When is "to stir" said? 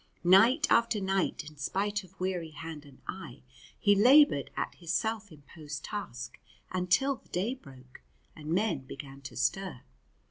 9.21-9.81